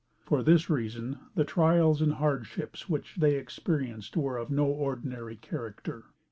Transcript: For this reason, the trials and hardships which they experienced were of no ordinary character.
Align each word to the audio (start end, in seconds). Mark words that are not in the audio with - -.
For 0.25 0.41
this 0.41 0.67
reason, 0.67 1.19
the 1.35 1.45
trials 1.45 2.01
and 2.01 2.13
hardships 2.13 2.89
which 2.89 3.17
they 3.17 3.35
experienced 3.35 4.17
were 4.17 4.35
of 4.37 4.49
no 4.49 4.65
ordinary 4.65 5.35
character. 5.35 6.05